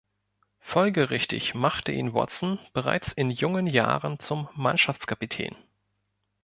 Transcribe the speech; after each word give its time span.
Folgerichtig 0.61 1.53
machte 1.53 1.91
ihn 1.91 2.15
Watson 2.15 2.57
bereits 2.73 3.11
in 3.13 3.29
jungen 3.29 3.67
Jahren 3.67 4.17
zum 4.17 4.49
Mannschaftskapitän. 4.55 5.55